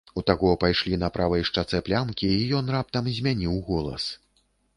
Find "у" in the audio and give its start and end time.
0.19-0.21